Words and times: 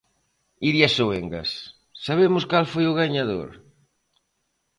Iria 0.69 0.89
Soengas, 0.93 1.51
sabemos 2.05 2.43
cal 2.51 2.65
foi 2.73 2.85
o 2.87 2.97
gañador? 3.01 3.49